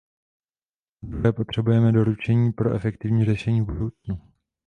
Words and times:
Za 1.01 1.07
druhé 1.09 1.31
potřebujeme 1.33 1.91
doporučení 1.91 2.51
pro 2.51 2.75
efektivní 2.75 3.25
řešení 3.25 3.61
v 3.61 3.65
budoucnu. 3.65 4.21